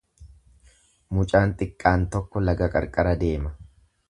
[1.17, 3.55] Mucaan xiqqaan tokko laga qarqara deema.